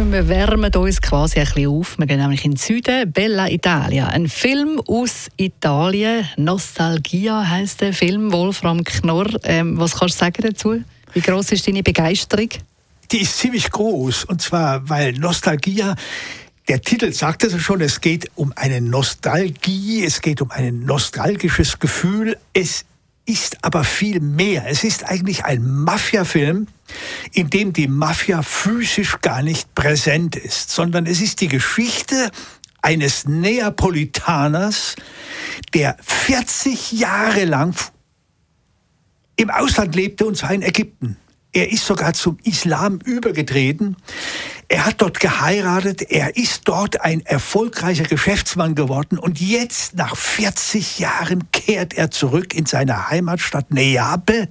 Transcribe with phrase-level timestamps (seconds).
[0.00, 1.98] Wir wärmen uns quasi ein bisschen auf.
[1.98, 4.06] Wir gehen nämlich in den Süden, Bella Italia.
[4.06, 6.24] Ein Film aus Italien.
[6.36, 8.30] Nostalgia heißt der Film.
[8.30, 9.26] Wolfram Knorr.
[9.42, 10.84] Ähm, was kannst du sagen dazu?
[11.14, 12.48] Wie groß ist deine Begeisterung?
[13.10, 14.24] Die ist ziemlich groß.
[14.26, 15.96] Und zwar, weil Nostalgia
[16.68, 21.80] der Titel sagt es schon, es geht um eine Nostalgie, es geht um ein nostalgisches
[21.80, 22.38] Gefühl.
[22.52, 22.84] Es
[23.26, 24.64] ist aber viel mehr.
[24.68, 26.68] Es ist eigentlich ein Mafia-Film,
[27.32, 32.30] in dem die Mafia physisch gar nicht präsent ist, sondern es ist die Geschichte
[32.82, 34.96] eines Neapolitaners,
[35.74, 37.74] der 40 Jahre lang
[39.36, 41.16] im Ausland lebte, und zwar in Ägypten.
[41.52, 43.96] Er ist sogar zum Islam übergetreten.
[44.68, 46.02] Er hat dort geheiratet.
[46.02, 49.18] Er ist dort ein erfolgreicher Geschäftsmann geworden.
[49.18, 54.48] Und jetzt, nach 40 Jahren, kehrt er zurück in seine Heimatstadt Neapel.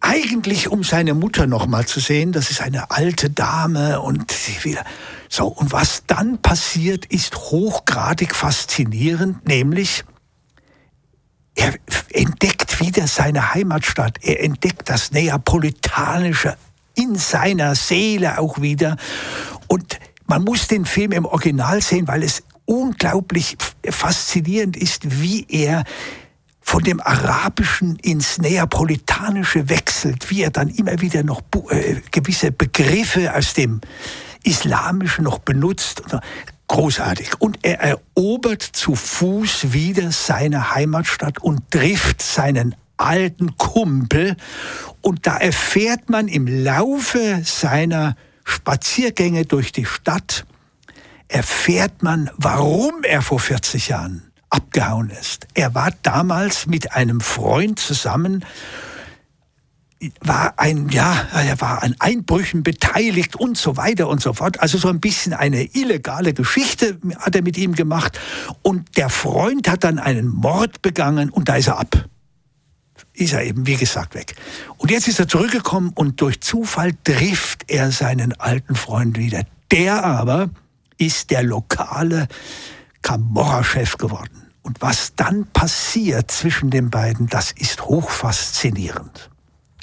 [0.00, 2.32] Eigentlich, um seine Mutter noch mal zu sehen.
[2.32, 4.84] Das ist eine alte Dame und sie wieder.
[5.28, 5.46] So.
[5.46, 9.46] Und was dann passiert, ist hochgradig faszinierend.
[9.46, 10.04] Nämlich,
[11.54, 11.74] er
[12.12, 14.18] entdeckt wieder seine Heimatstadt.
[14.22, 16.56] Er entdeckt das Neapolitanische
[16.94, 18.96] in seiner Seele auch wieder.
[19.68, 23.56] Und man muss den Film im Original sehen, weil es unglaublich
[23.88, 25.84] faszinierend ist, wie er
[26.70, 33.34] von dem Arabischen ins Neapolitanische wechselt, wie er dann immer wieder noch äh, gewisse Begriffe
[33.34, 33.80] aus dem
[34.44, 36.00] Islamischen noch benutzt.
[36.68, 37.40] Großartig.
[37.40, 44.36] Und er erobert zu Fuß wieder seine Heimatstadt und trifft seinen alten Kumpel.
[45.00, 50.46] Und da erfährt man im Laufe seiner Spaziergänge durch die Stadt,
[51.26, 55.46] erfährt man, warum er vor 40 Jahren abgehauen ist.
[55.54, 58.44] Er war damals mit einem Freund zusammen
[60.20, 64.60] war ein, ja, er war an Einbrüchen beteiligt und so weiter und so fort.
[64.60, 68.18] Also so ein bisschen eine illegale Geschichte hat er mit ihm gemacht.
[68.62, 72.06] Und der Freund hat dann einen Mord begangen und da ist er ab.
[73.12, 74.36] Ist er eben, wie gesagt, weg.
[74.78, 79.42] Und jetzt ist er zurückgekommen und durch Zufall trifft er seinen alten Freund wieder.
[79.70, 80.48] Der aber
[80.96, 82.28] ist der lokale
[83.10, 84.46] Camorra-Chef geworden.
[84.62, 89.30] Und was dann passiert zwischen den beiden, das ist hochfaszinierend.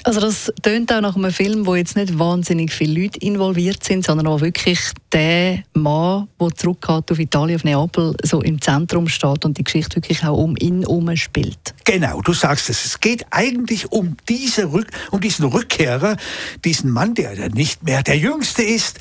[0.04, 4.06] Also das tönt auch nach einem Film, wo jetzt nicht wahnsinnig viele Leute involviert sind,
[4.06, 9.44] sondern wo wirklich der Mann, der zurückgeht auf Italien, auf Neapel, so im Zentrum steht
[9.44, 11.74] und die Geschichte wirklich auch um ihn herum spielt.
[11.84, 12.86] Genau, du sagst es.
[12.86, 16.16] Es geht eigentlich um, diese Rück um diesen Rückkehrer,
[16.64, 19.00] diesen Mann, der nicht mehr der Jüngste ist,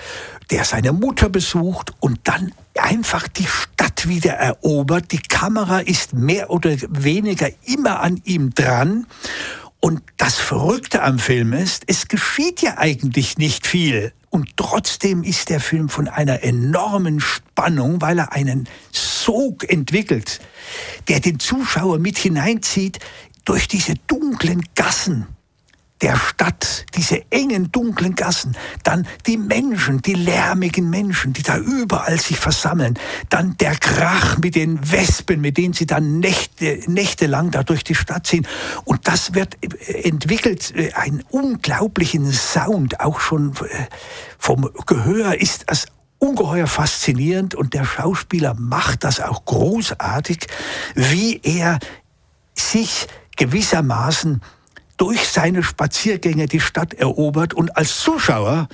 [0.50, 5.12] der seine Mutter besucht und dann einfach die Stadt wieder erobert.
[5.12, 9.06] Die Kamera ist mehr oder weniger immer an ihm dran
[9.80, 14.12] und das Verrückte am Film ist, es geschieht ja eigentlich nicht viel.
[14.30, 20.42] Und trotzdem ist der Film von einer enormen Spannung, weil er einen Sog entwickelt,
[21.08, 23.00] der den Zuschauer mit hineinzieht
[23.46, 25.28] durch diese dunklen Gassen
[26.02, 32.20] der Stadt, diese engen, dunklen Gassen, dann die Menschen, die lärmigen Menschen, die da überall
[32.20, 33.00] sich versammeln,
[33.30, 37.96] dann der Krach mit den Wespen, mit denen sie dann Nächte, nächtelang da durch die
[37.96, 38.48] Stadt ziehen.
[38.86, 43.86] Und das wird äh, entwickelt, äh, einen unglaublichen Sound, auch schon äh,
[44.38, 45.88] vom Gehör ist das
[46.20, 50.48] ungeheuer faszinierend und der Schauspieler macht das auch großartig,
[50.96, 51.80] wie er
[52.56, 54.42] sich gewissermaßen
[54.98, 58.68] durch seine Spaziergänge die Stadt erobert und als Zuschauer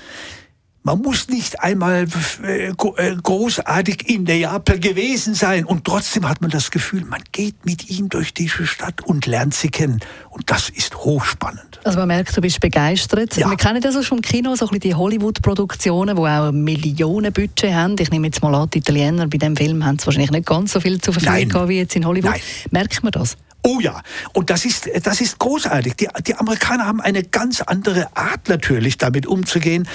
[0.84, 2.06] man muss nicht einmal
[2.44, 7.66] äh, äh, großartig in Neapel gewesen sein und trotzdem hat man das Gefühl, man geht
[7.66, 10.02] mit ihm durch diese Stadt und lernt sie kennen.
[10.30, 11.80] Und das ist hochspannend.
[11.86, 13.38] Also man merkt, du bist begeistert.
[13.38, 13.50] Ja.
[13.50, 17.74] Wir kennen das auch schon im Kino, so ein bisschen die Hollywood-Produktionen, die auch Millionenbudget
[17.74, 17.96] haben.
[18.00, 20.74] Ich nehme jetzt mal an, die Italiener bei dem Film haben es wahrscheinlich nicht ganz
[20.74, 22.32] so viel zur Verfügung gehabt wie jetzt in Hollywood.
[22.32, 22.42] Nein.
[22.72, 23.38] Merkt man das?
[23.66, 24.02] Oh ja,
[24.34, 25.96] und das ist, das ist großartig.
[25.96, 29.88] Die, die Amerikaner haben eine ganz andere Art natürlich, damit umzugehen.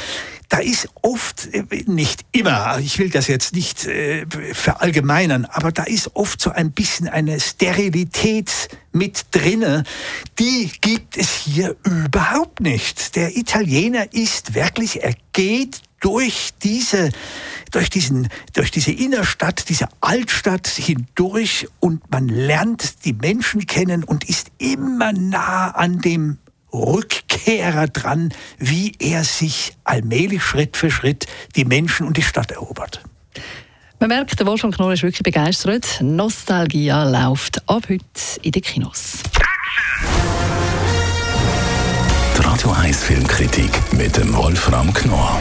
[0.49, 4.25] Da ist oft, äh, nicht immer, ich will das jetzt nicht äh,
[4.55, 9.85] verallgemeinern, aber da ist oft so ein bisschen eine Sterilität mit drinne.
[10.39, 13.17] Die gibt es hier überhaupt nicht.
[13.17, 17.11] Der Italiener ist wirklich, er geht durch diese,
[17.71, 24.29] durch diesen, durch diese Innerstadt, diese Altstadt hindurch und man lernt die Menschen kennen und
[24.29, 26.39] ist immer nah an dem
[26.73, 33.03] Rückkehrer dran, wie er sich allmählich Schritt für Schritt die Menschen und die Stadt erobert.
[34.01, 35.99] Man merkt, der Wolfgang Knorr ist wirklich begeistert.
[36.01, 38.05] Nostalgia läuft ab heute
[38.43, 39.19] in den Kinos.
[42.37, 45.41] Die Radio 1 Filmkritik mit dem Wolfram Knorr